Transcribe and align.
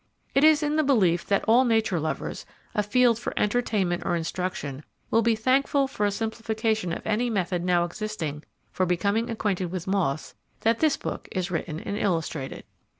It 0.33 0.43
is 0.43 0.63
in 0.63 0.77
the 0.77 0.83
belief 0.83 1.27
that 1.27 1.43
all 1.47 1.63
Nature 1.63 1.99
Lovers, 1.99 2.43
afield 2.73 3.19
for 3.19 3.35
entertainment 3.37 4.01
or 4.03 4.15
instruction, 4.15 4.83
will 5.11 5.21
be 5.21 5.35
thankful 5.35 5.87
for 5.87 6.07
a 6.07 6.11
simplification 6.11 6.91
of 6.91 7.05
any 7.05 7.29
method 7.29 7.63
now 7.63 7.83
existing 7.83 8.43
for 8.71 8.87
becoming 8.87 9.29
acquainted 9.29 9.71
with 9.71 9.85
moths, 9.85 10.33
that 10.61 10.79
this 10.79 10.97
book 10.97 11.29
is 11.31 11.51
written 11.51 11.79
and 11.79 11.99
illustrated. 11.99 12.63